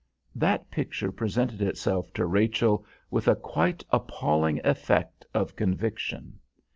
That 0.33 0.71
picture 0.71 1.11
presented 1.11 1.61
itself 1.61 2.11
to 2.13 2.25
Rachel 2.25 2.83
with 3.11 3.27
a 3.27 3.35
quite 3.35 3.83
appalling 3.91 4.59
effect 4.63 5.27
of 5.31 5.55
conviction. 5.55 6.39